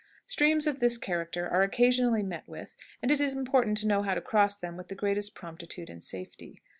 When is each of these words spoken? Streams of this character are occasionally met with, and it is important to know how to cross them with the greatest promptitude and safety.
Streams 0.25 0.65
of 0.65 0.79
this 0.79 0.97
character 0.97 1.47
are 1.47 1.61
occasionally 1.61 2.23
met 2.23 2.47
with, 2.49 2.75
and 3.03 3.11
it 3.11 3.21
is 3.21 3.35
important 3.35 3.77
to 3.77 3.87
know 3.87 4.01
how 4.01 4.15
to 4.15 4.19
cross 4.21 4.55
them 4.55 4.75
with 4.75 4.87
the 4.87 4.95
greatest 4.95 5.35
promptitude 5.35 5.91
and 5.91 6.01
safety. 6.03 6.59